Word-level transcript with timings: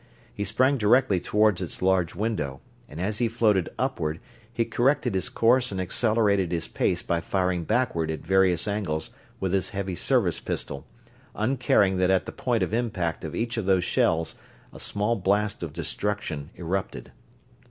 He 0.33 0.43
sprang 0.43 0.79
directly 0.79 1.19
toward 1.19 1.61
its 1.61 1.79
large 1.79 2.15
window, 2.15 2.59
and 2.89 2.99
as 2.99 3.19
he 3.19 3.27
floated 3.27 3.69
"upward" 3.77 4.19
he 4.51 4.65
corrected 4.65 5.13
his 5.13 5.29
course 5.29 5.71
and 5.71 5.79
accelerated 5.79 6.51
his 6.51 6.67
pace 6.67 7.03
by 7.03 7.21
firing 7.21 7.65
backward 7.65 8.09
at 8.09 8.21
various 8.25 8.67
angles 8.67 9.11
with 9.39 9.53
his 9.53 9.69
heavy 9.69 9.93
service 9.93 10.39
pistol, 10.39 10.87
uncaring 11.35 11.97
that 11.97 12.09
at 12.09 12.25
the 12.25 12.31
point 12.31 12.63
of 12.63 12.73
impact 12.73 13.23
of 13.23 13.35
each 13.35 13.57
of 13.57 13.67
those 13.67 13.83
shells 13.83 14.33
a 14.73 14.79
small 14.79 15.15
blast 15.17 15.61
of 15.61 15.71
destruction 15.71 16.49
erupted. 16.55 17.11